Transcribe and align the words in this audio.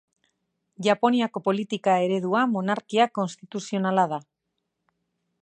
Japoniako 0.85 1.43
politika 1.47 1.99
eredua 2.07 2.41
Monarkia 2.55 3.07
konstituzionala 3.21 4.09
da. 4.17 4.21